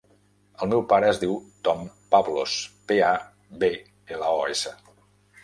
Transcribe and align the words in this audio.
El 0.65 0.69
meu 0.69 0.79
pare 0.93 1.09
es 1.15 1.19
diu 1.23 1.35
Tom 1.69 1.83
Pablos: 2.15 2.57
pe, 2.93 2.99
a, 3.11 3.53
be, 3.65 3.71
ela, 4.17 4.33
o, 4.41 4.51
essa. 4.57 4.77